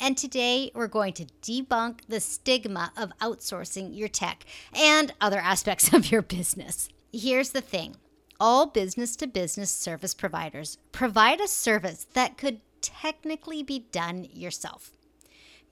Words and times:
and 0.00 0.16
today 0.16 0.70
we're 0.74 0.86
going 0.86 1.12
to 1.14 1.26
debunk 1.42 2.00
the 2.08 2.20
stigma 2.20 2.92
of 2.96 3.12
outsourcing 3.20 3.96
your 3.96 4.08
tech 4.08 4.44
and 4.74 5.12
other 5.20 5.38
aspects 5.38 5.92
of 5.92 6.10
your 6.10 6.22
business. 6.22 6.88
Here's 7.12 7.50
the 7.50 7.60
thing 7.60 7.96
all 8.38 8.66
business 8.66 9.16
to 9.16 9.26
business 9.26 9.70
service 9.70 10.14
providers 10.14 10.78
provide 10.92 11.40
a 11.40 11.48
service 11.48 12.06
that 12.12 12.36
could 12.36 12.60
technically 12.80 13.62
be 13.62 13.86
done 13.90 14.26
yourself. 14.32 14.90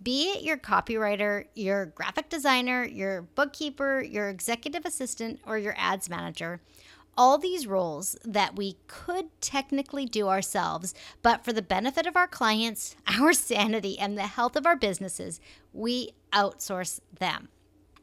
Be 0.03 0.33
it 0.33 0.43
your 0.43 0.56
copywriter, 0.56 1.47
your 1.55 1.87
graphic 1.87 2.29
designer, 2.29 2.84
your 2.84 3.23
bookkeeper, 3.23 4.03
your 4.03 4.29
executive 4.29 4.84
assistant, 4.84 5.41
or 5.47 5.56
your 5.56 5.75
ads 5.79 6.11
manager, 6.11 6.61
all 7.17 7.39
these 7.39 7.67
roles 7.67 8.17
that 8.25 8.57
we 8.57 8.77
could 8.87 9.27
technically 9.41 10.07
do 10.07 10.29
ourselves, 10.29 10.95
but 11.23 11.45
for 11.45 11.53
the 11.53 11.63
benefit 11.63 12.07
of 12.07 12.17
our 12.17 12.29
clients, 12.29 12.97
our 13.21 13.33
sanity, 13.33 13.99
and 13.99 14.17
the 14.17 14.23
health 14.23 14.57
of 14.57 14.67
our 14.67 14.77
businesses, 14.77 15.41
we 15.73 16.11
outsource 16.33 17.01
them. 17.19 17.48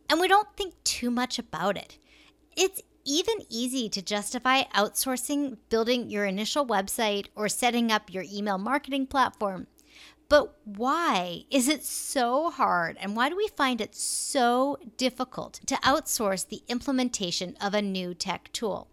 And 0.09 0.20
we 0.20 0.28
don't 0.28 0.56
think 0.58 0.73
too 0.84 1.09
much 1.09 1.40
about 1.40 1.78
it. 1.78 1.98
It's 2.58 2.81
even 3.06 3.38
easy 3.50 3.90
to 3.90 4.02
justify 4.02 4.64
outsourcing 4.76 5.58
building 5.70 6.09
your 6.09 6.25
initial 6.25 6.66
website 6.66 7.28
or 7.36 7.50
setting 7.50 7.92
up 7.92 8.14
your 8.14 8.25
email 8.31 8.58
marketing 8.58 9.08
platform. 9.08 9.68
But 10.30 10.56
why 10.64 11.44
is 11.50 11.68
it 11.68 11.84
so 11.84 12.52
hard 12.52 12.98
and 13.02 13.16
why 13.16 13.28
do 13.28 13.36
we 13.36 13.50
find 13.50 13.81
it 13.81 13.96
so 13.96 14.78
difficult 14.96 15.59
to 15.66 15.75
outsource 15.75 16.48
the 16.48 16.64
implementation 16.70 17.58
of 17.59 17.73
a 17.73 17.81
new 17.81 18.14
tech 18.14 18.50
tool? 18.53 18.91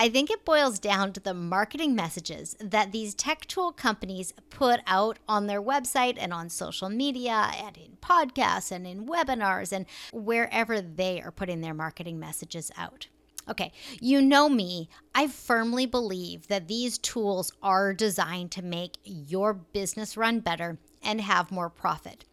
I 0.00 0.08
think 0.08 0.30
it 0.30 0.44
boils 0.44 0.78
down 0.78 1.12
to 1.14 1.20
the 1.20 1.34
marketing 1.34 1.96
messages 1.96 2.56
that 2.60 2.92
these 2.92 3.16
tech 3.16 3.46
tool 3.46 3.72
companies 3.72 4.32
put 4.48 4.78
out 4.86 5.18
on 5.28 5.48
their 5.48 5.60
website 5.60 6.14
and 6.20 6.32
on 6.32 6.50
social 6.50 6.88
media 6.88 7.50
and 7.60 7.76
in 7.76 7.96
podcasts 8.00 8.70
and 8.70 8.86
in 8.86 9.08
webinars 9.08 9.72
and 9.72 9.86
wherever 10.12 10.80
they 10.80 11.20
are 11.20 11.32
putting 11.32 11.62
their 11.62 11.74
marketing 11.74 12.20
messages 12.20 12.70
out. 12.78 13.08
Okay, 13.48 13.72
you 14.00 14.22
know 14.22 14.48
me. 14.48 14.88
I 15.16 15.26
firmly 15.26 15.84
believe 15.84 16.46
that 16.46 16.68
these 16.68 16.98
tools 16.98 17.50
are 17.60 17.92
designed 17.92 18.52
to 18.52 18.62
make 18.62 18.98
your 19.02 19.52
business 19.52 20.16
run 20.16 20.38
better 20.38 20.78
and 21.02 21.20
have 21.20 21.50
more 21.50 21.70
profit. 21.70 22.24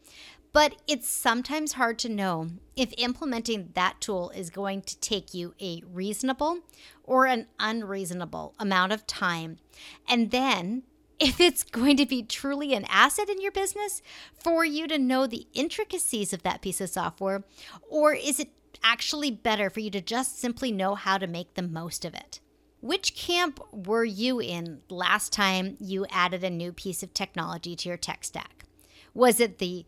But 0.56 0.76
it's 0.88 1.10
sometimes 1.10 1.74
hard 1.74 2.00
to 2.00 2.08
know 2.08 2.48
if 2.78 2.94
implementing 2.98 3.72
that 3.74 4.00
tool 4.00 4.30
is 4.30 4.50
going 4.50 4.84
to 4.84 4.98
take 5.02 5.34
you 5.34 5.54
a 5.62 5.84
reasonable 5.86 6.60
or 7.04 7.26
an 7.26 7.48
unreasonable 7.60 8.56
amount 8.58 8.94
of 8.94 9.06
time. 9.06 9.58
And 10.08 10.32
then 10.32 10.84
if 11.20 11.42
it's 11.42 11.66
going 11.66 11.98
to 11.98 12.06
be 12.06 12.24
truly 12.24 12.74
an 12.74 12.86
asset 12.88 13.28
in 13.28 13.42
your 13.42 13.52
business 13.52 14.02
for 14.34 14.64
you 14.64 14.88
to 14.88 14.98
know 14.98 15.28
the 15.28 15.46
intricacies 15.54 16.32
of 16.32 16.44
that 16.44 16.62
piece 16.62 16.80
of 16.80 16.90
software, 16.90 17.44
or 17.90 18.14
is 18.14 18.40
it 18.40 18.52
actually 18.82 19.32
better 19.32 19.70
for 19.70 19.82
you 19.82 19.92
to 19.92 20.00
just 20.00 20.40
simply 20.40 20.72
know 20.72 20.96
how 20.96 21.18
to 21.18 21.28
make 21.28 21.56
the 21.56 21.64
most 21.64 22.06
of 22.06 22.14
it? 22.14 22.40
Which 22.80 23.14
camp 23.14 23.60
were 23.74 24.06
you 24.06 24.40
in 24.40 24.84
last 24.88 25.34
time 25.34 25.76
you 25.82 26.06
added 26.10 26.46
a 26.46 26.50
new 26.50 26.72
piece 26.72 27.04
of 27.04 27.14
technology 27.14 27.76
to 27.76 27.90
your 27.90 27.98
tech 27.98 28.24
stack? 28.24 28.64
Was 29.14 29.42
it 29.42 29.58
the 29.58 29.86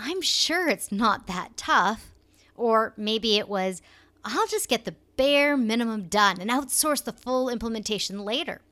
I'm 0.00 0.22
sure 0.22 0.68
it's 0.68 0.92
not 0.92 1.26
that 1.26 1.56
tough. 1.56 2.14
Or 2.54 2.94
maybe 2.96 3.36
it 3.36 3.48
was, 3.48 3.82
I'll 4.24 4.46
just 4.46 4.68
get 4.68 4.84
the 4.84 4.94
bare 5.16 5.56
minimum 5.56 6.04
done 6.04 6.40
and 6.40 6.50
outsource 6.50 7.02
the 7.02 7.12
full 7.12 7.48
implementation 7.48 8.20
later. 8.20 8.62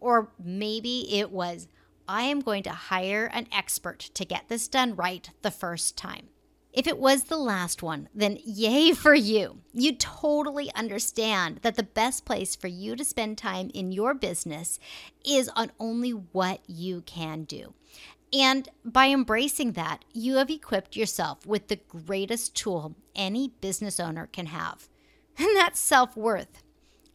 Or 0.00 0.32
maybe 0.42 1.18
it 1.18 1.30
was, 1.30 1.68
I 2.08 2.24
am 2.24 2.40
going 2.40 2.64
to 2.64 2.70
hire 2.70 3.30
an 3.32 3.46
expert 3.52 4.00
to 4.00 4.24
get 4.24 4.48
this 4.48 4.66
done 4.68 4.96
right 4.96 5.30
the 5.42 5.50
first 5.50 5.96
time. 5.96 6.28
If 6.72 6.88
it 6.88 6.98
was 6.98 7.24
the 7.24 7.36
last 7.36 7.84
one, 7.84 8.08
then 8.12 8.38
yay 8.44 8.92
for 8.92 9.14
you. 9.14 9.60
You 9.72 9.94
totally 9.94 10.74
understand 10.74 11.60
that 11.62 11.76
the 11.76 11.84
best 11.84 12.24
place 12.24 12.56
for 12.56 12.66
you 12.66 12.96
to 12.96 13.04
spend 13.04 13.38
time 13.38 13.70
in 13.72 13.92
your 13.92 14.12
business 14.12 14.80
is 15.24 15.48
on 15.54 15.70
only 15.78 16.10
what 16.10 16.62
you 16.66 17.02
can 17.02 17.44
do. 17.44 17.74
And 18.34 18.68
by 18.84 19.08
embracing 19.10 19.72
that, 19.72 20.04
you 20.12 20.36
have 20.36 20.50
equipped 20.50 20.96
yourself 20.96 21.46
with 21.46 21.68
the 21.68 21.76
greatest 21.76 22.56
tool 22.56 22.96
any 23.14 23.52
business 23.60 24.00
owner 24.00 24.26
can 24.26 24.46
have, 24.46 24.88
and 25.38 25.56
that's 25.56 25.78
self 25.78 26.16
worth. 26.16 26.62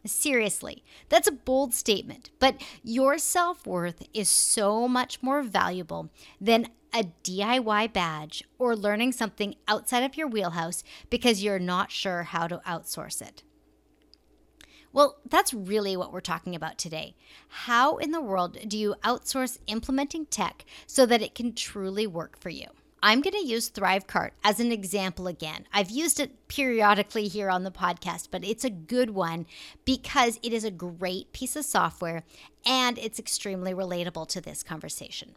Seriously, 0.06 0.82
that's 1.10 1.28
a 1.28 1.32
bold 1.32 1.74
statement, 1.74 2.30
but 2.38 2.62
your 2.82 3.18
self 3.18 3.66
worth 3.66 4.02
is 4.14 4.30
so 4.30 4.88
much 4.88 5.22
more 5.22 5.42
valuable 5.42 6.08
than 6.40 6.68
a 6.94 7.04
DIY 7.22 7.92
badge 7.92 8.42
or 8.58 8.74
learning 8.74 9.12
something 9.12 9.54
outside 9.68 10.02
of 10.02 10.16
your 10.16 10.26
wheelhouse 10.26 10.82
because 11.10 11.44
you're 11.44 11.58
not 11.58 11.90
sure 11.90 12.22
how 12.24 12.46
to 12.46 12.62
outsource 12.66 13.20
it. 13.20 13.42
Well, 14.92 15.18
that's 15.28 15.54
really 15.54 15.96
what 15.96 16.12
we're 16.12 16.20
talking 16.20 16.56
about 16.56 16.76
today. 16.76 17.14
How 17.48 17.96
in 17.98 18.10
the 18.10 18.20
world 18.20 18.58
do 18.66 18.76
you 18.76 18.96
outsource 19.04 19.58
implementing 19.68 20.26
tech 20.26 20.64
so 20.86 21.06
that 21.06 21.22
it 21.22 21.34
can 21.34 21.54
truly 21.54 22.06
work 22.06 22.38
for 22.38 22.50
you? 22.50 22.66
I'm 23.02 23.22
going 23.22 23.34
to 23.34 23.46
use 23.46 23.70
Thrivecart 23.70 24.32
as 24.44 24.60
an 24.60 24.72
example 24.72 25.26
again. 25.26 25.66
I've 25.72 25.90
used 25.90 26.20
it 26.20 26.48
periodically 26.48 27.28
here 27.28 27.48
on 27.48 27.62
the 27.62 27.70
podcast, 27.70 28.28
but 28.30 28.44
it's 28.44 28.64
a 28.64 28.70
good 28.70 29.10
one 29.10 29.46
because 29.84 30.38
it 30.42 30.52
is 30.52 30.64
a 30.64 30.70
great 30.70 31.32
piece 31.32 31.56
of 31.56 31.64
software 31.64 32.24
and 32.66 32.98
it's 32.98 33.18
extremely 33.18 33.72
relatable 33.72 34.28
to 34.28 34.40
this 34.40 34.62
conversation. 34.62 35.34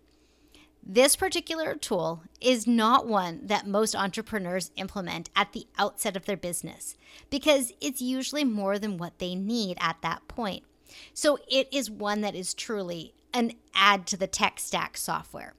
This 0.86 1.16
particular 1.16 1.76
tool 1.76 2.24
is 2.42 2.68
not 2.68 3.08
one 3.08 3.48
that 3.48 3.66
most 3.66 3.96
entrepreneurs 3.96 4.72
implement 4.76 5.30
at 5.34 5.54
the 5.54 5.66
outset 5.78 6.18
of 6.18 6.26
their 6.26 6.36
business 6.36 6.98
because 7.30 7.72
it's 7.80 8.02
usually 8.02 8.44
more 8.44 8.78
than 8.78 8.98
what 8.98 9.20
they 9.20 9.34
need 9.34 9.78
at 9.80 10.02
that 10.02 10.28
point. 10.28 10.64
So 11.14 11.40
it 11.50 11.70
is 11.72 11.90
one 11.90 12.20
that 12.22 12.36
is 12.36 12.54
truly 12.54 13.14
an 13.34 13.54
add 13.74 14.06
to 14.08 14.18
the 14.18 14.28
tech 14.28 14.60
stack 14.60 14.98
software. 14.98 15.54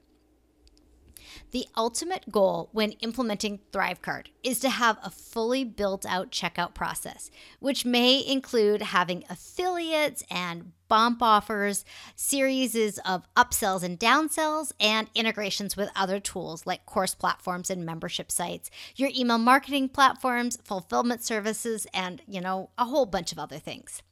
The 1.54 1.68
ultimate 1.76 2.32
goal 2.32 2.68
when 2.72 2.90
implementing 2.94 3.60
Thrivecart 3.70 4.26
is 4.42 4.58
to 4.58 4.68
have 4.68 4.98
a 5.04 5.08
fully 5.08 5.62
built 5.62 6.04
out 6.04 6.32
checkout 6.32 6.74
process, 6.74 7.30
which 7.60 7.84
may 7.84 8.26
include 8.26 8.82
having 8.82 9.22
affiliates 9.30 10.24
and 10.28 10.72
bump 10.88 11.22
offers, 11.22 11.84
series 12.16 12.98
of 12.98 13.32
upsells 13.36 13.84
and 13.84 14.00
downsells, 14.00 14.72
and 14.80 15.08
integrations 15.14 15.76
with 15.76 15.92
other 15.94 16.18
tools 16.18 16.66
like 16.66 16.86
course 16.86 17.14
platforms 17.14 17.70
and 17.70 17.86
membership 17.86 18.32
sites, 18.32 18.68
your 18.96 19.10
email 19.16 19.38
marketing 19.38 19.90
platforms, 19.90 20.58
fulfillment 20.64 21.22
services, 21.22 21.86
and, 21.94 22.20
you 22.26 22.40
know, 22.40 22.70
a 22.76 22.86
whole 22.86 23.06
bunch 23.06 23.30
of 23.30 23.38
other 23.38 23.60
things. 23.60 24.02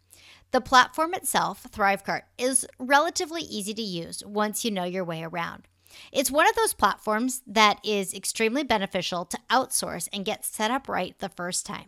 The 0.52 0.60
platform 0.60 1.12
itself, 1.12 1.66
Thrivecart, 1.72 2.22
is 2.38 2.68
relatively 2.78 3.42
easy 3.42 3.74
to 3.74 3.82
use 3.82 4.22
once 4.24 4.64
you 4.64 4.70
know 4.70 4.84
your 4.84 5.02
way 5.02 5.24
around. 5.24 5.66
It's 6.12 6.30
one 6.30 6.48
of 6.48 6.54
those 6.56 6.74
platforms 6.74 7.42
that 7.46 7.78
is 7.84 8.14
extremely 8.14 8.62
beneficial 8.62 9.24
to 9.26 9.38
outsource 9.50 10.08
and 10.12 10.24
get 10.24 10.44
set 10.44 10.70
up 10.70 10.88
right 10.88 11.18
the 11.18 11.28
first 11.28 11.66
time. 11.66 11.86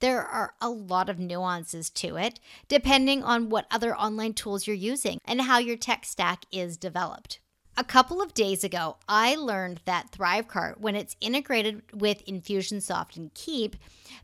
There 0.00 0.22
are 0.22 0.54
a 0.60 0.70
lot 0.70 1.08
of 1.08 1.18
nuances 1.18 1.90
to 1.90 2.16
it, 2.16 2.40
depending 2.68 3.22
on 3.22 3.48
what 3.48 3.66
other 3.70 3.96
online 3.96 4.34
tools 4.34 4.66
you're 4.66 4.76
using 4.76 5.18
and 5.24 5.42
how 5.42 5.58
your 5.58 5.76
tech 5.76 6.04
stack 6.04 6.44
is 6.52 6.76
developed. 6.76 7.40
A 7.78 7.84
couple 7.84 8.22
of 8.22 8.32
days 8.32 8.64
ago, 8.64 8.96
I 9.06 9.34
learned 9.34 9.82
that 9.84 10.10
Thrivecart, 10.10 10.80
when 10.80 10.96
it's 10.96 11.14
integrated 11.20 11.82
with 11.92 12.24
Infusionsoft 12.24 13.16
and 13.16 13.34
Keap, 13.34 13.76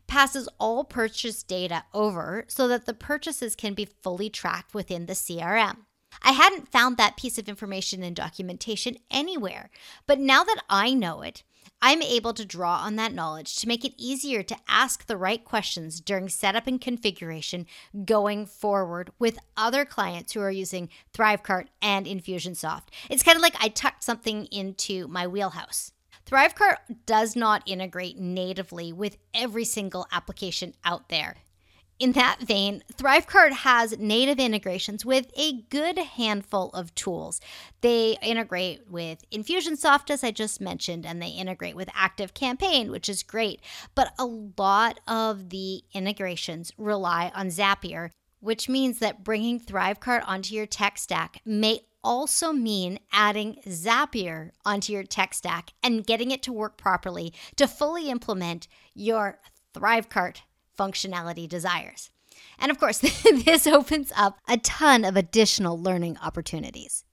passes 0.07 0.49
all 0.59 0.83
purchase 0.83 1.43
data 1.43 1.83
over 1.93 2.45
so 2.47 2.67
that 2.67 2.87
the 2.87 2.95
purchases 2.95 3.55
can 3.55 3.75
be 3.75 3.85
fully 4.01 4.27
tracked 4.31 4.73
within 4.73 5.05
the 5.05 5.13
CRM. 5.13 5.85
I 6.23 6.31
hadn't 6.31 6.71
found 6.71 6.97
that 6.97 7.17
piece 7.17 7.37
of 7.37 7.49
information 7.49 8.01
in 8.03 8.13
documentation 8.13 8.97
anywhere, 9.11 9.69
but 10.07 10.19
now 10.19 10.43
that 10.43 10.63
I 10.69 10.93
know 10.93 11.21
it, 11.21 11.43
I'm 11.81 12.01
able 12.01 12.33
to 12.35 12.45
draw 12.45 12.77
on 12.77 12.95
that 12.95 13.13
knowledge 13.13 13.57
to 13.57 13.67
make 13.67 13.83
it 13.83 13.93
easier 13.97 14.41
to 14.41 14.55
ask 14.69 15.05
the 15.05 15.17
right 15.17 15.43
questions 15.43 15.99
during 15.99 16.29
setup 16.29 16.65
and 16.65 16.79
configuration 16.79 17.65
going 18.05 18.45
forward 18.45 19.11
with 19.19 19.37
other 19.57 19.83
clients 19.83 20.31
who 20.31 20.39
are 20.39 20.49
using 20.49 20.87
Thrivecart 21.13 21.67
and 21.81 22.05
Infusionsoft. 22.05 22.83
It's 23.09 23.21
kind 23.23 23.35
of 23.35 23.41
like 23.41 23.55
I 23.59 23.67
tucked 23.67 24.05
something 24.05 24.45
into 24.45 25.09
my 25.09 25.27
wheelhouse. 25.27 25.91
Thrivecart 26.25 26.77
does 27.05 27.35
not 27.35 27.63
integrate 27.65 28.17
natively 28.17 28.93
with 28.93 29.17
every 29.33 29.65
single 29.65 30.07
application 30.11 30.75
out 30.85 31.09
there. 31.09 31.35
In 31.99 32.13
that 32.13 32.39
vein, 32.41 32.83
Thrivecart 32.93 33.51
has 33.51 33.97
native 33.99 34.39
integrations 34.39 35.05
with 35.05 35.31
a 35.37 35.61
good 35.69 35.97
handful 35.97 36.69
of 36.71 36.93
tools. 36.95 37.39
They 37.81 38.17
integrate 38.21 38.89
with 38.89 39.29
Infusionsoft, 39.31 40.09
as 40.09 40.23
I 40.23 40.31
just 40.31 40.59
mentioned, 40.59 41.05
and 41.05 41.21
they 41.21 41.29
integrate 41.29 41.75
with 41.75 41.87
ActiveCampaign, 41.89 42.89
which 42.89 43.07
is 43.07 43.21
great. 43.21 43.61
But 43.93 44.13
a 44.17 44.25
lot 44.25 44.99
of 45.07 45.49
the 45.49 45.83
integrations 45.93 46.71
rely 46.77 47.31
on 47.35 47.47
Zapier, 47.47 48.09
which 48.39 48.67
means 48.67 48.99
that 48.99 49.23
bringing 49.23 49.59
Thrivecart 49.59 50.23
onto 50.27 50.55
your 50.55 50.65
tech 50.65 50.97
stack 50.97 51.41
may 51.45 51.81
also 52.03 52.51
mean 52.51 52.99
adding 53.13 53.57
Zapier 53.67 54.49
onto 54.65 54.91
your 54.91 55.03
tech 55.03 55.33
stack 55.33 55.71
and 55.81 56.05
getting 56.05 56.31
it 56.31 56.43
to 56.43 56.51
work 56.51 56.75
properly 56.75 57.33
to 57.55 57.67
fully 57.67 58.09
implement 58.09 58.67
your 58.93 59.39
Thrivecart 59.73 60.41
functionality 60.77 61.47
desires. 61.47 62.09
And 62.59 62.71
of 62.71 62.79
course, 62.79 62.99
this 63.45 63.67
opens 63.67 64.11
up 64.15 64.39
a 64.47 64.57
ton 64.57 65.05
of 65.05 65.15
additional 65.15 65.79
learning 65.79 66.17
opportunities. 66.21 67.03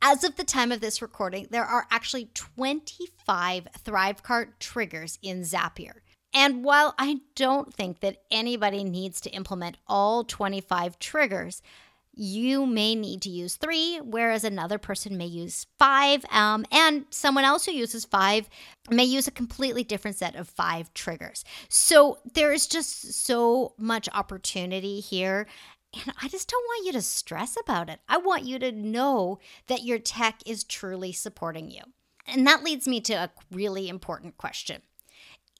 As 0.00 0.24
of 0.24 0.36
the 0.36 0.44
time 0.44 0.72
of 0.72 0.80
this 0.80 1.00
recording, 1.00 1.46
there 1.50 1.64
are 1.64 1.86
actually 1.90 2.30
25 2.34 3.68
Thrivecart 3.84 4.58
triggers 4.58 5.18
in 5.22 5.42
Zapier. 5.42 6.00
And 6.34 6.64
while 6.64 6.94
I 6.98 7.20
don't 7.36 7.72
think 7.72 8.00
that 8.00 8.22
anybody 8.30 8.82
needs 8.84 9.20
to 9.20 9.30
implement 9.30 9.76
all 9.86 10.24
25 10.24 10.98
triggers, 10.98 11.62
you 12.14 12.66
may 12.66 12.94
need 12.94 13.22
to 13.22 13.30
use 13.30 13.56
three, 13.56 13.98
whereas 14.00 14.44
another 14.44 14.78
person 14.78 15.16
may 15.16 15.26
use 15.26 15.66
five. 15.78 16.24
Um, 16.30 16.64
and 16.70 17.06
someone 17.10 17.44
else 17.44 17.64
who 17.64 17.72
uses 17.72 18.04
five 18.04 18.48
may 18.90 19.04
use 19.04 19.26
a 19.26 19.32
completely 19.32 19.82
different 19.84 20.16
set 20.16 20.36
of 20.36 20.48
five 20.48 20.92
triggers. 20.94 21.44
So 21.68 22.18
there 22.34 22.52
is 22.52 22.66
just 22.66 23.24
so 23.24 23.74
much 23.78 24.08
opportunity 24.12 25.00
here. 25.00 25.46
And 25.94 26.14
I 26.22 26.28
just 26.28 26.48
don't 26.48 26.64
want 26.64 26.86
you 26.86 26.92
to 26.92 27.02
stress 27.02 27.56
about 27.60 27.90
it. 27.90 28.00
I 28.08 28.18
want 28.18 28.44
you 28.44 28.58
to 28.58 28.72
know 28.72 29.38
that 29.66 29.82
your 29.82 29.98
tech 29.98 30.40
is 30.46 30.64
truly 30.64 31.12
supporting 31.12 31.70
you. 31.70 31.82
And 32.26 32.46
that 32.46 32.62
leads 32.62 32.86
me 32.86 33.00
to 33.02 33.14
a 33.14 33.30
really 33.50 33.88
important 33.88 34.36
question 34.36 34.82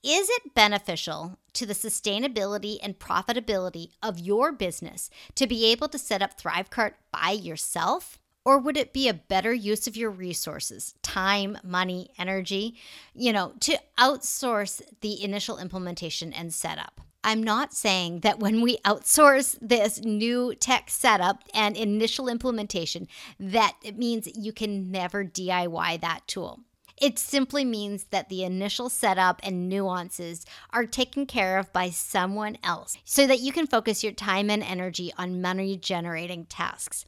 is 0.03 0.29
it 0.29 0.55
beneficial 0.55 1.39
to 1.53 1.65
the 1.65 1.75
sustainability 1.75 2.79
and 2.83 2.99
profitability 2.99 3.91
of 4.03 4.19
your 4.19 4.51
business 4.51 5.11
to 5.37 5.47
be 5.47 5.67
able 5.67 5.89
to 5.89 5.99
set 5.99 6.23
up 6.23 6.41
Thrivecart 6.41 6.95
by 7.13 7.31
yourself? 7.31 8.19
Or 8.45 8.59
would 8.59 8.77
it 8.77 8.93
be 8.93 9.09
a 9.09 9.15
better 9.15 9.55
use 9.55 9.87
of 9.87 9.97
your 9.97 10.11
resources, 10.11 10.95
time, 11.03 11.57
money, 11.63 12.11
energy, 12.19 12.75
you 13.15 13.33
know, 13.33 13.53
to 13.61 13.79
outsource 13.97 14.83
the 15.01 15.23
initial 15.23 15.59
implementation 15.59 16.33
and 16.33 16.53
setup? 16.53 17.01
I'm 17.23 17.41
not 17.41 17.73
saying 17.73 18.21
that 18.21 18.41
when 18.41 18.61
we 18.61 18.79
outsource 18.79 19.57
this 19.61 20.01
new 20.01 20.57
tech 20.57 20.91
setup 20.91 21.45
and 21.55 21.77
initial 21.77 22.29
implementation 22.29 23.07
that 23.39 23.77
it 23.85 23.97
means 23.97 24.29
you 24.35 24.53
can 24.53 24.91
never 24.91 25.25
DIY 25.25 26.01
that 26.01 26.27
tool. 26.27 26.59
It 27.01 27.19
simply 27.19 27.65
means 27.65 28.05
that 28.11 28.29
the 28.29 28.45
initial 28.45 28.89
setup 28.89 29.41
and 29.43 29.69
nuances 29.69 30.45
are 30.71 30.87
taken 30.87 31.27
care 31.27 31.59
of 31.59 31.73
by 31.73 31.91
someone 31.91 32.59
else 32.63 32.97
so 33.05 33.27
that 33.27 33.41
you 33.41 33.53
can 33.53 33.67
focus 33.67 34.05
your 34.05 34.13
time 34.13 34.51
and 34.51 34.63
energy 34.63 35.13
on 35.17 35.43
money 35.43 35.77
generating 35.77 36.45
tasks. 36.47 37.05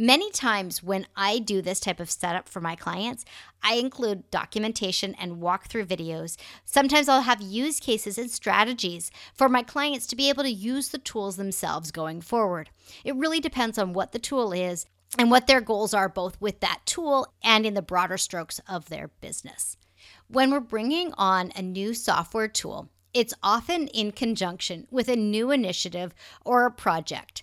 Many 0.00 0.30
times 0.30 0.80
when 0.80 1.06
I 1.16 1.40
do 1.40 1.60
this 1.60 1.80
type 1.80 1.98
of 1.98 2.10
setup 2.10 2.48
for 2.48 2.60
my 2.60 2.76
clients, 2.76 3.24
I 3.64 3.74
include 3.74 4.30
documentation 4.30 5.14
and 5.16 5.42
walkthrough 5.42 5.86
videos. 5.86 6.36
Sometimes 6.64 7.08
I'll 7.08 7.22
have 7.22 7.40
use 7.40 7.80
cases 7.80 8.16
and 8.16 8.30
strategies 8.30 9.10
for 9.34 9.48
my 9.48 9.64
clients 9.64 10.06
to 10.08 10.16
be 10.16 10.28
able 10.28 10.44
to 10.44 10.50
use 10.50 10.90
the 10.90 10.98
tools 10.98 11.36
themselves 11.36 11.90
going 11.90 12.20
forward. 12.20 12.70
It 13.02 13.16
really 13.16 13.40
depends 13.40 13.76
on 13.76 13.92
what 13.92 14.12
the 14.12 14.20
tool 14.20 14.52
is 14.52 14.86
and 15.16 15.30
what 15.30 15.46
their 15.46 15.60
goals 15.60 15.94
are 15.94 16.08
both 16.08 16.40
with 16.40 16.60
that 16.60 16.80
tool 16.84 17.32
and 17.42 17.64
in 17.64 17.74
the 17.74 17.82
broader 17.82 18.18
strokes 18.18 18.60
of 18.68 18.88
their 18.88 19.08
business. 19.20 19.76
When 20.28 20.50
we're 20.50 20.60
bringing 20.60 21.12
on 21.14 21.52
a 21.56 21.62
new 21.62 21.94
software 21.94 22.48
tool, 22.48 22.90
it's 23.14 23.34
often 23.42 23.88
in 23.88 24.12
conjunction 24.12 24.86
with 24.90 25.08
a 25.08 25.16
new 25.16 25.50
initiative 25.50 26.14
or 26.44 26.66
a 26.66 26.70
project. 26.70 27.42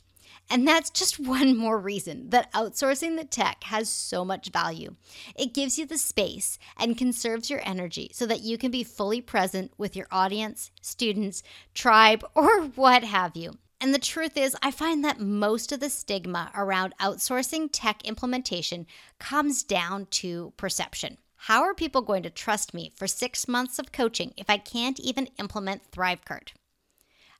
And 0.50 0.68
that's 0.68 0.92
just 0.92 1.20
one 1.28 1.58
more 1.58 1.80
reason 1.80 2.30
that 2.30 2.52
outsourcing 2.54 3.18
the 3.18 3.26
tech 3.26 3.64
has 3.66 3.90
so 3.90 4.24
much 4.24 4.52
value. 4.52 4.96
It 5.36 5.54
gives 5.54 5.78
you 5.78 5.86
the 5.86 5.98
space 5.98 6.60
and 6.78 6.98
conserves 6.98 7.50
your 7.50 7.62
energy 7.68 8.12
so 8.14 8.26
that 8.28 8.42
you 8.42 8.58
can 8.58 8.72
be 8.72 8.84
fully 8.84 9.22
present 9.22 9.72
with 9.78 9.96
your 9.96 10.08
audience, 10.12 10.72
students, 10.82 11.42
tribe, 11.74 12.24
or 12.36 12.62
what 12.62 13.04
have 13.04 13.36
you. 13.36 13.54
And 13.86 13.94
the 13.94 14.00
truth 14.00 14.36
is, 14.36 14.58
I 14.64 14.72
find 14.72 15.06
that 15.06 15.20
most 15.20 15.72
of 15.72 15.80
the 15.80 15.92
stigma 15.92 16.50
around 16.56 16.96
outsourcing 17.00 17.70
tech 17.72 18.04
implementation 18.04 18.88
comes 19.20 19.62
down 19.62 20.08
to 20.08 20.54
perception. 20.58 21.20
How 21.36 21.62
are 21.62 21.76
people 21.76 22.02
going 22.02 22.24
to 22.24 22.32
trust 22.32 22.74
me 22.74 22.92
for 22.96 23.06
six 23.06 23.48
months 23.48 23.78
of 23.78 23.92
coaching 23.92 24.34
if 24.38 24.50
I 24.50 24.58
can't 24.58 25.00
even 25.00 25.28
implement 25.38 25.92
Thrivecart? 25.92 26.54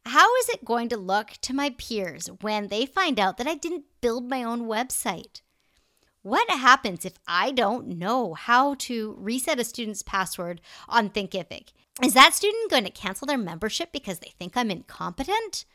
How 0.06 0.36
is 0.36 0.50
it 0.50 0.64
going 0.64 0.88
to 0.90 0.98
look 0.98 1.32
to 1.42 1.52
my 1.52 1.72
peers 1.72 2.28
when 2.42 2.68
they 2.68 2.86
find 2.86 3.20
out 3.20 3.38
that 3.38 3.48
I 3.48 3.56
didn't 3.56 3.86
build 4.00 4.30
my 4.30 4.44
own 4.44 4.68
website? 4.68 5.42
What 6.22 6.48
happens 6.52 7.06
if 7.06 7.18
I 7.28 7.50
don't 7.50 7.98
know 7.98 8.36
how 8.36 8.76
to 8.76 9.16
reset 9.18 9.60
a 9.60 9.64
student's 9.64 10.04
password 10.04 10.62
on 10.88 11.10
Thinkific? 11.10 11.70
Is 12.04 12.14
that 12.14 12.36
student 12.36 12.70
going 12.70 12.84
to 12.84 12.92
cancel 12.92 13.26
their 13.26 13.36
membership 13.36 13.92
because 13.92 14.20
they 14.20 14.34
think 14.38 14.56
I'm 14.56 14.70
incompetent? 14.70 15.66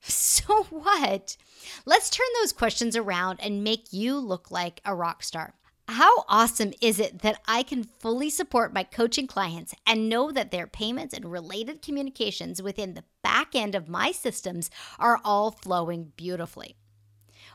So 0.48 0.64
what? 0.70 1.36
Let's 1.84 2.08
turn 2.08 2.26
those 2.40 2.52
questions 2.52 2.96
around 2.96 3.40
and 3.42 3.64
make 3.64 3.92
you 3.92 4.18
look 4.18 4.50
like 4.50 4.80
a 4.84 4.94
rock 4.94 5.22
star. 5.22 5.54
How 5.88 6.24
awesome 6.28 6.72
is 6.80 7.00
it 7.00 7.22
that 7.22 7.40
I 7.46 7.62
can 7.62 7.84
fully 7.84 8.28
support 8.28 8.74
my 8.74 8.84
coaching 8.84 9.26
clients 9.26 9.74
and 9.86 10.08
know 10.08 10.30
that 10.30 10.50
their 10.50 10.66
payments 10.66 11.14
and 11.14 11.32
related 11.32 11.80
communications 11.80 12.62
within 12.62 12.94
the 12.94 13.04
back 13.22 13.54
end 13.54 13.74
of 13.74 13.88
my 13.88 14.12
systems 14.12 14.70
are 14.98 15.20
all 15.24 15.50
flowing 15.50 16.12
beautifully? 16.16 16.76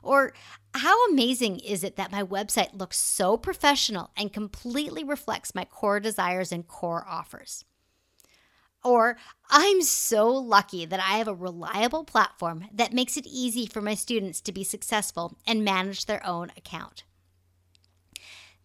Or 0.02 0.34
how 0.74 1.10
amazing 1.10 1.60
is 1.60 1.84
it 1.84 1.96
that 1.96 2.12
my 2.12 2.24
website 2.24 2.78
looks 2.78 3.00
so 3.00 3.38
professional 3.38 4.12
and 4.18 4.34
completely 4.34 5.04
reflects 5.04 5.56
my 5.56 5.66
core 5.66 6.00
desires 6.00 6.52
and 6.52 6.68
core 6.68 7.06
offers? 7.08 7.64
Or, 8.84 9.18
I'm 9.50 9.82
so 9.82 10.30
lucky 10.30 10.86
that 10.86 11.00
I 11.00 11.18
have 11.18 11.28
a 11.28 11.34
reliable 11.34 12.04
platform 12.04 12.66
that 12.74 12.94
makes 12.94 13.16
it 13.18 13.26
easy 13.26 13.66
for 13.66 13.82
my 13.82 13.96
students 13.96 14.42
to 14.42 14.52
be 14.52 14.64
successful 14.64 15.38
and 15.48 15.64
manage 15.64 16.06
their 16.06 16.26
own 16.26 16.52
account. 16.58 17.04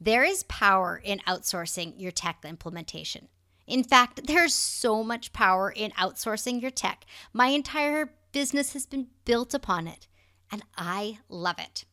There 0.00 0.24
is 0.24 0.44
power 0.44 1.00
in 1.02 1.18
outsourcing 1.20 1.94
your 1.96 2.12
tech 2.12 2.44
implementation. 2.44 3.28
In 3.66 3.84
fact, 3.84 4.26
there's 4.26 4.54
so 4.54 5.04
much 5.04 5.32
power 5.32 5.70
in 5.70 5.90
outsourcing 5.92 6.62
your 6.62 6.70
tech. 6.70 7.04
My 7.32 7.48
entire 7.48 8.14
business 8.32 8.72
has 8.72 8.86
been 8.86 9.08
built 9.24 9.54
upon 9.54 9.86
it, 9.86 10.08
and 10.50 10.62
I 10.76 11.18
love 11.28 11.58
it. 11.58 11.84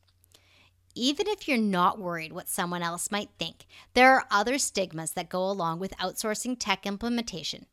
Even 0.94 1.28
if 1.28 1.48
you're 1.48 1.58
not 1.58 2.00
worried 2.00 2.32
what 2.32 2.48
someone 2.48 2.82
else 2.82 3.12
might 3.12 3.30
think, 3.38 3.66
there 3.94 4.14
are 4.14 4.26
other 4.32 4.58
stigmas 4.58 5.12
that 5.12 5.28
go 5.28 5.44
along 5.44 5.80
with 5.80 5.98
outsourcing 5.98 6.56
tech 6.58 6.86
implementation. 6.86 7.66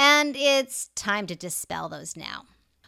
And 0.00 0.36
it's 0.36 0.90
time 0.94 1.26
to 1.26 1.34
dispel 1.34 1.88
those 1.88 2.16
now. 2.16 2.44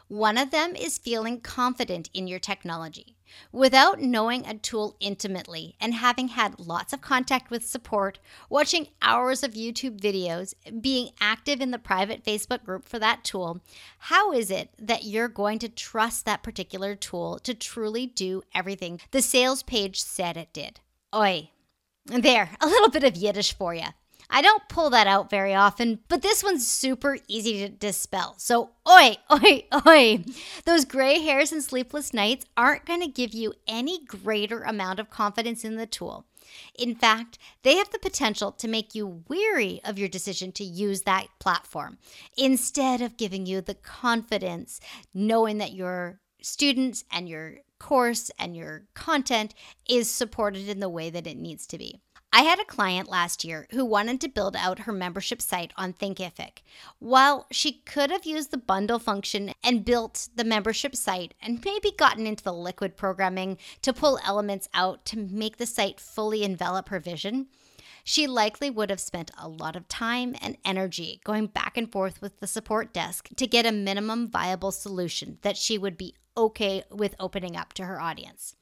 One 0.07 0.39
of 0.39 0.53
them 0.53 0.77
is 0.77 0.97
feeling 0.97 1.41
confident 1.41 2.09
in 2.15 2.29
your 2.29 2.39
technology. 2.39 3.17
Without 3.51 4.01
knowing 4.01 4.47
a 4.47 4.55
tool 4.55 4.97
intimately 5.01 5.75
and 5.81 5.95
having 5.95 6.29
had 6.29 6.61
lots 6.61 6.93
of 6.93 7.01
contact 7.01 7.51
with 7.51 7.67
support, 7.67 8.21
watching 8.49 8.89
hours 9.03 9.43
of 9.43 9.55
YouTube 9.55 10.01
videos, 10.01 10.55
being 10.81 11.11
active 11.21 11.61
in 11.61 11.73
the 11.73 11.79
private 11.81 12.25
Facebook 12.25 12.63
group 12.63 12.89
for 12.89 13.01
that 13.01 13.25
tool, 13.25 13.61
how 13.99 14.33
is 14.33 14.49
it 14.49 14.71
that 14.79 15.03
you're 15.05 15.29
going 15.29 15.59
to 15.59 15.69
trust 15.69 16.25
that 16.27 16.45
particular 16.45 16.95
tool 16.95 17.41
to 17.41 17.55
truly 17.55 18.07
do 18.07 18.43
everything 18.55 19.01
the 19.11 19.23
sales 19.23 19.65
page 19.65 20.01
said 20.01 20.37
it 20.37 20.53
did? 20.53 20.79
Oi. 21.13 21.51
There, 22.07 22.51
a 22.61 22.67
little 22.67 22.91
bit 22.91 23.05
of 23.05 23.17
Yiddish 23.17 23.53
for 23.57 23.75
you. 23.75 23.87
I 24.31 24.43
don't 24.43 24.69
pull 24.69 24.91
that 24.91 25.09
out 25.09 25.29
very 25.29 25.55
often, 25.55 25.99
but 26.09 26.23
this 26.23 26.43
one's 26.43 26.67
super 26.67 27.19
easy 27.27 27.59
to 27.59 27.69
dispel. 27.69 28.35
So, 28.39 28.71
oi, 28.89 29.17
oi, 29.33 29.65
oi. 29.87 30.25
Those 30.65 30.85
gray 30.85 31.21
hairs 31.21 31.51
and 31.53 31.63
sleepless 31.63 32.15
nights 32.15 32.47
aren't 32.57 32.87
going 32.87 33.01
to 33.01 33.09
give 33.09 33.35
you 33.35 33.55
any 33.67 34.05
greater 34.05 34.63
amount 34.63 35.01
of 35.01 35.11
confidence 35.11 35.65
in 35.65 35.77
the 35.77 35.87
tool. 35.87 36.27
In 36.79 36.95
fact, 36.95 37.39
they 37.63 37.77
have 37.77 37.91
the 37.91 37.99
potential 37.99 38.53
to 38.53 38.69
make 38.69 38.95
you 38.95 39.23
weary 39.29 39.81
of 39.85 39.99
your 39.99 40.09
decision 40.09 40.53
to 40.53 40.65
use 40.65 41.03
that 41.03 41.27
platform 41.39 41.99
instead 42.37 43.01
of 43.01 43.17
giving 43.17 43.47
you 43.47 43.61
the 43.61 43.75
confidence 43.75 44.81
knowing 45.13 45.59
that 45.59 45.73
your 45.73 46.21
students 46.43 47.05
and 47.13 47.29
your 47.29 47.57
course 47.79 48.31
and 48.39 48.57
your 48.57 48.85
content 48.95 49.55
is 49.89 50.11
supported 50.11 50.69
in 50.69 50.81
the 50.81 50.89
way 50.89 51.11
that 51.11 51.27
it 51.27 51.37
needs 51.37 51.67
to 51.67 51.79
be. 51.79 52.01
I 52.33 52.43
had 52.43 52.61
a 52.61 52.65
client 52.65 53.09
last 53.09 53.45
year 53.45 53.67
who 53.73 53.85
wanted 53.85 54.21
to 54.21 54.29
build 54.29 54.55
out 54.55 54.81
her 54.81 54.93
membership 54.93 55.43
site 55.43 55.73
on 55.77 55.93
Thinkific. 55.93 56.63
While 57.01 57.49
she 57.51 57.83
could 57.85 58.13
have 58.13 58.25
used 58.25 58.53
the 58.53 58.57
bundle 58.57 59.01
function 59.01 59.53
and 59.65 59.85
built 59.85 60.29
the 60.37 60.45
membership 60.45 60.95
site 60.95 61.35
and 61.43 61.65
maybe 61.65 61.91
gotten 61.99 62.29
into 62.29 62.45
the 62.45 62.53
liquid 62.53 62.97
programming 62.97 63.59
to 63.83 63.93
pull 63.93 64.21
elements 64.25 64.69
out 64.73 65.05
to 65.07 65.19
make 65.19 65.57
the 65.57 65.67
site 65.67 65.99
fully 65.99 66.45
envelop 66.45 66.89
her 66.89 67.01
vision, 67.01 67.49
she 68.05 68.29
likely 68.29 68.71
would 68.71 68.91
have 68.91 69.01
spent 69.01 69.33
a 69.37 69.49
lot 69.49 69.75
of 69.75 69.89
time 69.89 70.37
and 70.41 70.57
energy 70.65 71.21
going 71.25 71.49
back 71.49 71.77
and 71.77 71.91
forth 71.91 72.23
with 72.23 72.39
the 72.39 72.47
support 72.47 72.93
desk 72.93 73.29
to 73.37 73.47
get 73.47 73.67
a 73.67 73.73
minimum 73.73 74.29
viable 74.29 74.71
solution 74.71 75.39
that 75.43 75.57
she 75.57 75.77
would 75.77 75.97
be 75.97 76.15
okay 76.37 76.85
with 76.91 77.17
opening 77.19 77.57
up 77.57 77.73
to 77.73 77.87
her 77.87 78.01
audience. 78.01 78.55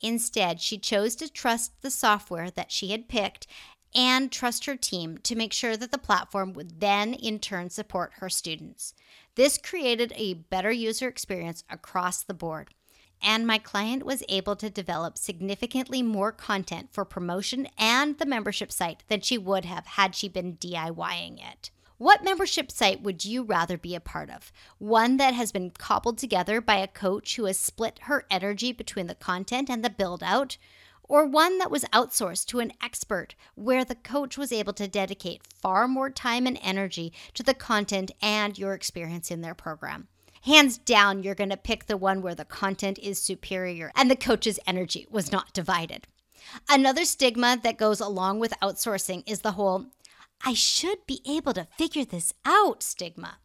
Instead, 0.00 0.60
she 0.60 0.78
chose 0.78 1.16
to 1.16 1.32
trust 1.32 1.80
the 1.82 1.90
software 1.90 2.50
that 2.50 2.70
she 2.70 2.88
had 2.88 3.08
picked 3.08 3.46
and 3.94 4.30
trust 4.30 4.66
her 4.66 4.76
team 4.76 5.18
to 5.18 5.34
make 5.34 5.52
sure 5.52 5.76
that 5.76 5.90
the 5.90 5.98
platform 5.98 6.52
would 6.52 6.80
then 6.80 7.14
in 7.14 7.38
turn 7.38 7.70
support 7.70 8.12
her 8.16 8.28
students. 8.28 8.94
This 9.36 9.58
created 9.58 10.12
a 10.16 10.34
better 10.34 10.70
user 10.70 11.08
experience 11.08 11.64
across 11.70 12.22
the 12.22 12.34
board. 12.34 12.74
And 13.22 13.46
my 13.46 13.56
client 13.56 14.04
was 14.04 14.22
able 14.28 14.56
to 14.56 14.68
develop 14.68 15.16
significantly 15.16 16.02
more 16.02 16.32
content 16.32 16.90
for 16.92 17.06
promotion 17.06 17.66
and 17.78 18.18
the 18.18 18.26
membership 18.26 18.70
site 18.70 19.04
than 19.08 19.22
she 19.22 19.38
would 19.38 19.64
have 19.64 19.86
had 19.86 20.14
she 20.14 20.28
been 20.28 20.56
DIYing 20.58 21.38
it. 21.40 21.70
What 21.98 22.22
membership 22.22 22.70
site 22.70 23.02
would 23.02 23.24
you 23.24 23.42
rather 23.42 23.78
be 23.78 23.94
a 23.94 24.00
part 24.00 24.28
of? 24.28 24.52
One 24.76 25.16
that 25.16 25.32
has 25.32 25.50
been 25.50 25.70
cobbled 25.70 26.18
together 26.18 26.60
by 26.60 26.76
a 26.76 26.86
coach 26.86 27.36
who 27.36 27.46
has 27.46 27.58
split 27.58 28.00
her 28.02 28.26
energy 28.30 28.70
between 28.70 29.06
the 29.06 29.14
content 29.14 29.70
and 29.70 29.82
the 29.82 29.88
build 29.88 30.22
out? 30.22 30.58
Or 31.04 31.24
one 31.24 31.56
that 31.56 31.70
was 31.70 31.84
outsourced 31.94 32.46
to 32.48 32.60
an 32.60 32.74
expert 32.82 33.34
where 33.54 33.82
the 33.82 33.94
coach 33.94 34.36
was 34.36 34.52
able 34.52 34.74
to 34.74 34.86
dedicate 34.86 35.46
far 35.62 35.88
more 35.88 36.10
time 36.10 36.46
and 36.46 36.58
energy 36.60 37.14
to 37.32 37.42
the 37.42 37.54
content 37.54 38.10
and 38.20 38.58
your 38.58 38.74
experience 38.74 39.30
in 39.30 39.40
their 39.40 39.54
program? 39.54 40.08
Hands 40.42 40.76
down, 40.76 41.22
you're 41.22 41.34
going 41.34 41.48
to 41.48 41.56
pick 41.56 41.86
the 41.86 41.96
one 41.96 42.20
where 42.20 42.34
the 42.34 42.44
content 42.44 42.98
is 42.98 43.18
superior 43.18 43.90
and 43.96 44.10
the 44.10 44.16
coach's 44.16 44.60
energy 44.66 45.06
was 45.10 45.32
not 45.32 45.54
divided. 45.54 46.06
Another 46.68 47.04
stigma 47.04 47.58
that 47.62 47.78
goes 47.78 48.00
along 48.00 48.38
with 48.38 48.52
outsourcing 48.62 49.22
is 49.26 49.40
the 49.40 49.52
whole 49.52 49.86
I 50.46 50.54
should 50.54 51.04
be 51.08 51.20
able 51.26 51.52
to 51.54 51.66
figure 51.76 52.04
this 52.04 52.32
out 52.44 52.80
stigma. 52.80 53.38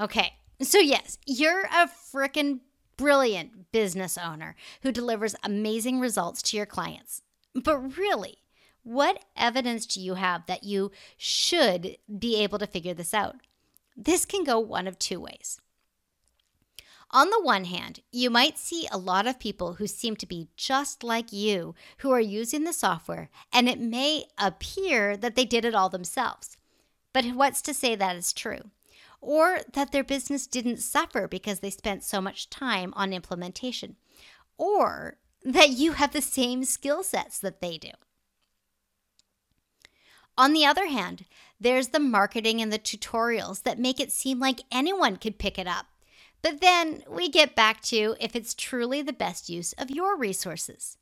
Okay, 0.00 0.32
so 0.62 0.78
yes, 0.78 1.18
you're 1.26 1.66
a 1.66 1.90
freaking 2.10 2.60
brilliant 2.96 3.70
business 3.70 4.16
owner 4.16 4.56
who 4.82 4.90
delivers 4.90 5.36
amazing 5.44 6.00
results 6.00 6.40
to 6.42 6.56
your 6.56 6.64
clients. 6.64 7.20
But 7.54 7.98
really, 7.98 8.38
what 8.82 9.26
evidence 9.36 9.84
do 9.84 10.00
you 10.00 10.14
have 10.14 10.46
that 10.46 10.64
you 10.64 10.90
should 11.18 11.98
be 12.18 12.42
able 12.42 12.58
to 12.60 12.66
figure 12.66 12.94
this 12.94 13.12
out? 13.12 13.36
This 13.94 14.24
can 14.24 14.42
go 14.42 14.58
one 14.58 14.86
of 14.86 14.98
two 14.98 15.20
ways. 15.20 15.60
On 17.10 17.30
the 17.30 17.40
one 17.42 17.64
hand, 17.64 18.00
you 18.12 18.28
might 18.28 18.58
see 18.58 18.86
a 18.90 18.98
lot 18.98 19.26
of 19.26 19.38
people 19.38 19.74
who 19.74 19.86
seem 19.86 20.14
to 20.16 20.26
be 20.26 20.48
just 20.56 21.02
like 21.02 21.32
you 21.32 21.74
who 21.98 22.10
are 22.10 22.20
using 22.20 22.64
the 22.64 22.72
software, 22.72 23.30
and 23.50 23.66
it 23.66 23.80
may 23.80 24.24
appear 24.36 25.16
that 25.16 25.34
they 25.34 25.46
did 25.46 25.64
it 25.64 25.74
all 25.74 25.88
themselves. 25.88 26.58
But 27.14 27.24
what's 27.34 27.62
to 27.62 27.72
say 27.72 27.94
that 27.94 28.16
is 28.16 28.34
true? 28.34 28.70
Or 29.22 29.60
that 29.72 29.90
their 29.90 30.04
business 30.04 30.46
didn't 30.46 30.80
suffer 30.80 31.26
because 31.26 31.60
they 31.60 31.70
spent 31.70 32.04
so 32.04 32.20
much 32.20 32.50
time 32.50 32.92
on 32.94 33.14
implementation? 33.14 33.96
Or 34.58 35.16
that 35.42 35.70
you 35.70 35.92
have 35.92 36.12
the 36.12 36.20
same 36.20 36.62
skill 36.64 37.02
sets 37.02 37.38
that 37.38 37.62
they 37.62 37.78
do? 37.78 37.90
On 40.36 40.52
the 40.52 40.66
other 40.66 40.88
hand, 40.88 41.24
there's 41.58 41.88
the 41.88 41.98
marketing 41.98 42.60
and 42.60 42.70
the 42.70 42.78
tutorials 42.78 43.62
that 43.62 43.78
make 43.78 43.98
it 43.98 44.12
seem 44.12 44.38
like 44.38 44.60
anyone 44.70 45.16
could 45.16 45.38
pick 45.38 45.58
it 45.58 45.66
up 45.66 45.86
but 46.42 46.60
then 46.60 47.02
we 47.08 47.28
get 47.28 47.54
back 47.54 47.82
to 47.82 48.16
if 48.20 48.36
it's 48.36 48.54
truly 48.54 49.02
the 49.02 49.12
best 49.12 49.48
use 49.48 49.72
of 49.74 49.90
your 49.90 50.16
resources. 50.16 50.96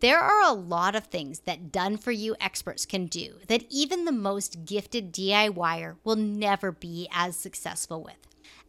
There 0.00 0.18
are 0.18 0.42
a 0.42 0.52
lot 0.52 0.96
of 0.96 1.04
things 1.04 1.40
that 1.40 1.70
done 1.70 1.96
for 1.96 2.10
you 2.10 2.34
experts 2.40 2.84
can 2.84 3.06
do 3.06 3.36
that 3.46 3.64
even 3.70 4.04
the 4.04 4.10
most 4.10 4.64
gifted 4.64 5.12
DIYer 5.12 5.96
will 6.02 6.16
never 6.16 6.72
be 6.72 7.08
as 7.12 7.36
successful 7.36 8.02
with. 8.02 8.16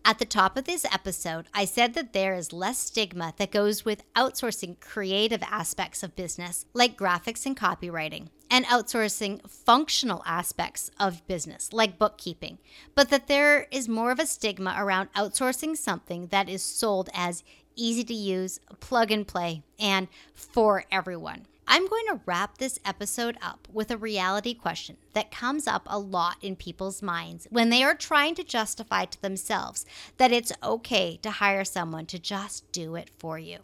At 0.06 0.20
the 0.20 0.26
top 0.26 0.58
of 0.58 0.66
this 0.66 0.86
episode, 0.86 1.48
I 1.54 1.66
said 1.66 1.94
that 1.94 2.14
there 2.14 2.36
is 2.36 2.54
less 2.54 2.78
stigma 2.78 3.34
that 3.38 3.52
goes 3.52 3.84
with 3.84 4.04
outsourcing 4.16 4.80
creative 4.80 5.42
aspects 5.44 6.04
of 6.04 6.16
business, 6.16 6.66
like 6.74 6.98
graphics 6.98 7.46
and 7.46 7.58
copywriting, 7.58 8.28
and 8.54 8.68
outsourcing 8.68 9.42
functional 9.50 10.22
aspects 10.28 10.92
of 11.00 11.26
business, 11.26 11.74
like 11.74 11.98
bookkeeping, 11.98 12.60
but 12.94 13.10
that 13.10 13.26
there 13.26 13.66
is 13.72 13.90
more 13.90 14.12
of 14.12 14.20
a 14.20 14.28
stigma 14.28 14.76
around 14.78 15.12
outsourcing 15.14 15.76
something 15.76 16.28
that 16.28 16.48
is 16.48 16.62
sold 16.62 17.10
as 17.16 17.44
easy 17.76 18.04
to 18.04 18.14
use, 18.14 18.60
plug 18.80 19.10
and 19.10 19.28
play, 19.28 19.64
and 19.80 20.08
for 20.36 20.84
everyone. 20.92 21.48
I'm 21.68 21.88
going 21.88 22.06
to 22.10 22.20
wrap 22.28 22.60
this 22.60 22.78
episode 22.86 23.40
up 23.42 23.68
with 23.74 23.90
a 23.90 23.98
reality 23.98 24.54
question 24.54 24.98
that 25.14 25.32
comes 25.32 25.66
up 25.66 25.88
a 25.88 25.98
lot 25.98 26.36
in 26.44 26.56
people's 26.56 27.02
minds 27.02 27.48
when 27.50 27.72
they 27.72 27.82
are 27.82 27.96
trying 27.96 28.36
to 28.36 28.44
justify 28.44 29.06
to 29.06 29.20
themselves 29.24 29.84
that 30.18 30.32
it's 30.32 30.54
okay 30.62 31.18
to 31.24 31.32
hire 31.32 31.66
someone 31.66 32.06
to 32.06 32.20
just 32.20 32.72
do 32.72 32.94
it 32.94 33.10
for 33.18 33.40
you. 33.40 33.62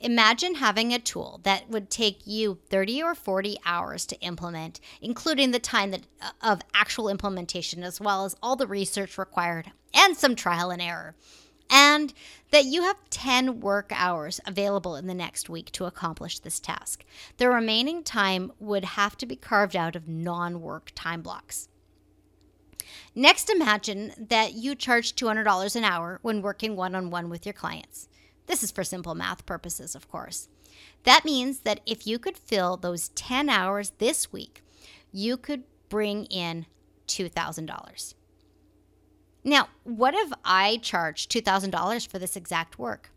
Imagine 0.00 0.56
having 0.56 0.92
a 0.92 0.98
tool 0.98 1.40
that 1.42 1.68
would 1.68 1.90
take 1.90 2.26
you 2.26 2.58
30 2.70 3.02
or 3.02 3.14
40 3.14 3.58
hours 3.66 4.06
to 4.06 4.20
implement, 4.20 4.78
including 5.02 5.50
the 5.50 5.58
time 5.58 5.90
that, 5.90 6.02
uh, 6.22 6.30
of 6.40 6.62
actual 6.72 7.08
implementation, 7.08 7.82
as 7.82 8.00
well 8.00 8.24
as 8.24 8.36
all 8.42 8.54
the 8.54 8.66
research 8.66 9.18
required 9.18 9.72
and 9.92 10.16
some 10.16 10.36
trial 10.36 10.70
and 10.70 10.80
error 10.80 11.16
and 11.70 12.14
that 12.50 12.64
you 12.64 12.82
have 12.82 12.96
10 13.10 13.60
work 13.60 13.92
hours 13.94 14.40
available 14.46 14.96
in 14.96 15.06
the 15.06 15.14
next 15.14 15.48
week 15.48 15.70
to 15.72 15.84
accomplish 15.84 16.38
this 16.38 16.60
task. 16.60 17.04
The 17.36 17.48
remaining 17.48 18.02
time 18.02 18.52
would 18.58 18.84
have 18.84 19.16
to 19.18 19.26
be 19.26 19.36
carved 19.36 19.76
out 19.76 19.96
of 19.96 20.08
non 20.08 20.60
work 20.60 20.92
time 20.94 21.22
blocks. 21.22 21.68
Next, 23.14 23.50
imagine 23.50 24.12
that 24.16 24.54
you 24.54 24.74
charge 24.74 25.14
$200 25.14 25.76
an 25.76 25.84
hour 25.84 26.18
when 26.22 26.40
working 26.40 26.74
one 26.74 26.94
on 26.94 27.10
one 27.10 27.28
with 27.28 27.44
your 27.44 27.52
clients. 27.52 28.08
This 28.48 28.64
is 28.64 28.72
for 28.72 28.82
simple 28.82 29.14
math 29.14 29.46
purposes, 29.46 29.94
of 29.94 30.08
course. 30.08 30.48
That 31.04 31.24
means 31.24 31.60
that 31.60 31.80
if 31.86 32.06
you 32.06 32.18
could 32.18 32.36
fill 32.36 32.76
those 32.76 33.10
10 33.10 33.48
hours 33.48 33.92
this 33.98 34.32
week, 34.32 34.64
you 35.12 35.36
could 35.36 35.62
bring 35.88 36.24
in 36.24 36.66
$2,000. 37.06 38.14
Now, 39.44 39.68
what 39.84 40.14
if 40.14 40.32
I 40.44 40.78
charged 40.82 41.30
$2,000 41.30 42.06
for 42.08 42.18
this 42.18 42.36
exact 42.36 42.78
work? 42.78 43.10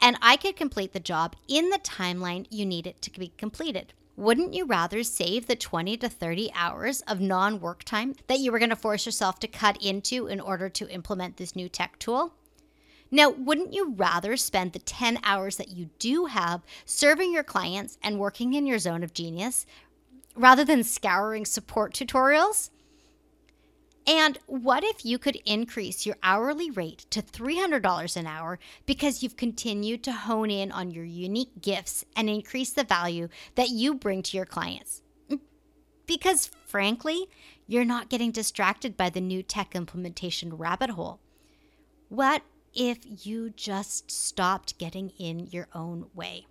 And 0.00 0.18
I 0.20 0.36
could 0.36 0.56
complete 0.56 0.92
the 0.92 1.00
job 1.00 1.36
in 1.48 1.70
the 1.70 1.78
timeline 1.78 2.46
you 2.50 2.66
need 2.66 2.86
it 2.86 3.00
to 3.02 3.10
be 3.10 3.32
completed. 3.36 3.94
Wouldn't 4.16 4.52
you 4.52 4.66
rather 4.66 5.02
save 5.04 5.46
the 5.46 5.56
20 5.56 5.96
to 5.98 6.08
30 6.08 6.50
hours 6.54 7.00
of 7.02 7.20
non 7.20 7.60
work 7.60 7.82
time 7.84 8.14
that 8.26 8.40
you 8.40 8.52
were 8.52 8.58
going 8.58 8.70
to 8.70 8.76
force 8.76 9.06
yourself 9.06 9.38
to 9.40 9.48
cut 9.48 9.82
into 9.82 10.26
in 10.26 10.40
order 10.40 10.68
to 10.68 10.90
implement 10.90 11.36
this 11.36 11.56
new 11.56 11.68
tech 11.68 11.98
tool? 11.98 12.34
Now, 13.14 13.28
wouldn't 13.28 13.74
you 13.74 13.92
rather 13.92 14.38
spend 14.38 14.72
the 14.72 14.78
10 14.78 15.18
hours 15.22 15.56
that 15.56 15.68
you 15.68 15.90
do 15.98 16.24
have 16.24 16.62
serving 16.86 17.30
your 17.30 17.44
clients 17.44 17.98
and 18.02 18.18
working 18.18 18.54
in 18.54 18.66
your 18.66 18.78
zone 18.78 19.04
of 19.04 19.12
genius 19.12 19.66
rather 20.34 20.64
than 20.64 20.82
scouring 20.82 21.44
support 21.44 21.92
tutorials? 21.92 22.70
And 24.06 24.38
what 24.46 24.82
if 24.82 25.04
you 25.04 25.18
could 25.18 25.36
increase 25.44 26.06
your 26.06 26.16
hourly 26.22 26.70
rate 26.70 27.04
to 27.10 27.20
$300 27.20 28.16
an 28.16 28.26
hour 28.26 28.58
because 28.86 29.22
you've 29.22 29.36
continued 29.36 30.02
to 30.04 30.12
hone 30.12 30.50
in 30.50 30.72
on 30.72 30.90
your 30.90 31.04
unique 31.04 31.60
gifts 31.60 32.06
and 32.16 32.30
increase 32.30 32.70
the 32.70 32.82
value 32.82 33.28
that 33.56 33.68
you 33.68 33.94
bring 33.94 34.22
to 34.22 34.36
your 34.38 34.46
clients? 34.46 35.02
Because 36.06 36.50
frankly, 36.66 37.28
you're 37.66 37.84
not 37.84 38.08
getting 38.08 38.32
distracted 38.32 38.96
by 38.96 39.10
the 39.10 39.20
new 39.20 39.42
tech 39.42 39.76
implementation 39.76 40.56
rabbit 40.56 40.90
hole. 40.90 41.20
What 42.08 42.42
if 42.74 43.26
you 43.26 43.50
just 43.50 44.10
stopped 44.10 44.78
getting 44.78 45.10
in 45.18 45.46
your 45.46 45.68
own 45.74 46.06
way? 46.14 46.46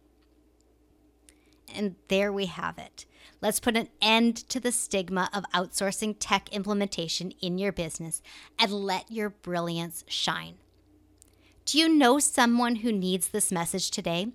And 1.74 1.96
there 2.08 2.32
we 2.32 2.48
have 2.48 2.78
it. 2.78 3.06
Let's 3.42 3.60
put 3.60 3.78
an 3.78 3.90
end 4.02 4.38
to 4.50 4.60
the 4.60 4.72
stigma 4.72 5.30
of 5.34 5.46
outsourcing 5.54 6.16
tech 6.20 6.50
implementation 6.52 7.32
in 7.42 7.58
your 7.58 7.72
business 7.72 8.22
and 8.60 8.72
let 8.72 9.10
your 9.10 9.30
brilliance 9.30 10.04
shine. 10.08 10.56
Do 11.66 11.78
you 11.78 11.88
know 11.88 12.20
someone 12.20 12.78
who 12.78 12.92
needs 12.92 13.30
this 13.30 13.52
message 13.52 13.92
today? 13.92 14.28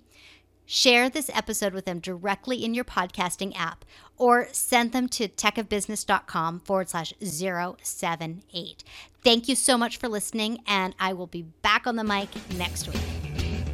Share 0.66 1.08
this 1.08 1.30
episode 1.32 1.72
with 1.72 1.84
them 1.84 2.00
directly 2.00 2.64
in 2.64 2.74
your 2.74 2.84
podcasting 2.84 3.52
app 3.56 3.84
or 4.16 4.48
send 4.50 4.90
them 4.90 5.08
to 5.10 5.28
techofbusiness.com 5.28 6.60
forward 6.60 6.88
slash 6.88 7.14
078. 7.20 8.84
Thank 9.22 9.48
you 9.48 9.54
so 9.54 9.78
much 9.78 9.96
for 9.96 10.08
listening, 10.08 10.58
and 10.66 10.94
I 10.98 11.12
will 11.12 11.28
be 11.28 11.42
back 11.62 11.86
on 11.86 11.96
the 11.96 12.04
mic 12.04 12.28
next 12.56 12.88
week. 12.88 13.00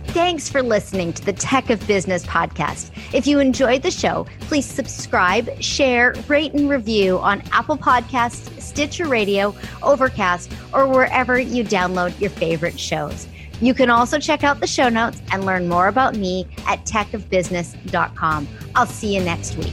Thanks 0.08 0.50
for 0.50 0.62
listening 0.62 1.14
to 1.14 1.24
the 1.24 1.32
Tech 1.32 1.70
of 1.70 1.86
Business 1.86 2.26
podcast. 2.26 2.90
If 3.14 3.26
you 3.26 3.38
enjoyed 3.40 3.82
the 3.82 3.90
show, 3.90 4.26
please 4.40 4.66
subscribe, 4.66 5.62
share, 5.62 6.14
rate, 6.28 6.52
and 6.52 6.68
review 6.68 7.18
on 7.20 7.42
Apple 7.52 7.78
Podcasts, 7.78 8.60
Stitcher 8.60 9.08
Radio, 9.08 9.54
Overcast, 9.82 10.52
or 10.74 10.86
wherever 10.86 11.40
you 11.40 11.64
download 11.64 12.20
your 12.20 12.28
favorite 12.28 12.78
shows. 12.78 13.26
You 13.62 13.74
can 13.74 13.90
also 13.90 14.18
check 14.18 14.42
out 14.42 14.58
the 14.58 14.66
show 14.66 14.88
notes 14.88 15.22
and 15.30 15.46
learn 15.46 15.68
more 15.68 15.86
about 15.86 16.16
me 16.16 16.48
at 16.66 16.84
techofbusiness.com. 16.84 18.48
I'll 18.74 18.86
see 18.86 19.14
you 19.14 19.22
next 19.22 19.56
week. 19.56 19.72